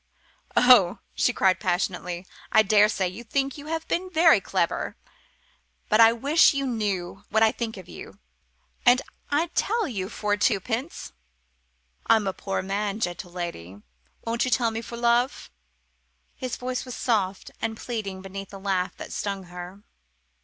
[0.57, 4.97] "Oh," she cried passionately, "I daresay you think you've been very clever.
[5.89, 8.17] But I wish you knew what I think of you.
[8.83, 11.13] And I'd tell you for twopence."
[12.07, 13.79] "I'm a poor man, gentle lady
[14.25, 15.51] won't you tell me for love?"
[16.33, 19.83] His voice was soft and pleading beneath the laugh that stung her.